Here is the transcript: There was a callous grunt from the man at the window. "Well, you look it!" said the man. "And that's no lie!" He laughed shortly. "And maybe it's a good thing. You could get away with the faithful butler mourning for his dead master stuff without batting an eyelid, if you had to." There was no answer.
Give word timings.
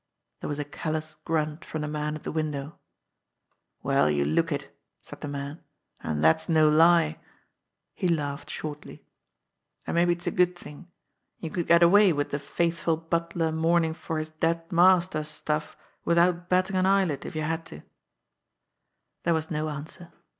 There 0.39 0.47
was 0.47 0.57
a 0.57 0.65
callous 0.65 1.13
grunt 1.25 1.63
from 1.63 1.81
the 1.81 1.87
man 1.87 2.15
at 2.15 2.23
the 2.23 2.31
window. 2.31 2.79
"Well, 3.83 4.09
you 4.09 4.25
look 4.25 4.51
it!" 4.51 4.75
said 5.03 5.21
the 5.21 5.27
man. 5.27 5.61
"And 5.99 6.23
that's 6.23 6.49
no 6.49 6.67
lie!" 6.69 7.19
He 7.93 8.07
laughed 8.07 8.49
shortly. 8.49 9.05
"And 9.85 9.93
maybe 9.93 10.13
it's 10.13 10.25
a 10.25 10.31
good 10.31 10.57
thing. 10.57 10.87
You 11.37 11.51
could 11.51 11.67
get 11.67 11.83
away 11.83 12.13
with 12.13 12.31
the 12.31 12.39
faithful 12.39 12.97
butler 12.97 13.51
mourning 13.51 13.93
for 13.93 14.17
his 14.17 14.31
dead 14.31 14.71
master 14.71 15.23
stuff 15.23 15.77
without 16.03 16.49
batting 16.49 16.77
an 16.77 16.87
eyelid, 16.87 17.23
if 17.23 17.35
you 17.35 17.43
had 17.43 17.63
to." 17.67 17.83
There 19.21 19.35
was 19.35 19.51
no 19.51 19.69
answer. 19.69 20.11